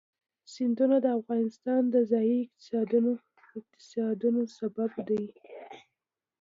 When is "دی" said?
5.07-5.23